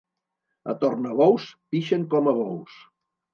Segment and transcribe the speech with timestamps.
[0.71, 1.45] A Tornabous
[1.75, 2.81] pixen com a bous.